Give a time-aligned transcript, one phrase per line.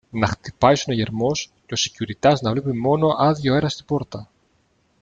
[0.11, 4.29] να χτυπάει ο συναγερμός και ο σεκιουριτάς να βλέπει μόνο άδειο αέρα στην πόρτα